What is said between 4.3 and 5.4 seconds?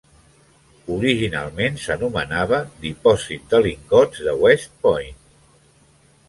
West Point.